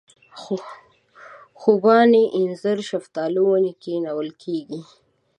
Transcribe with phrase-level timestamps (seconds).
[1.59, 4.81] خوبانۍ اینځر شفتالو ونې کښېنول کېږي.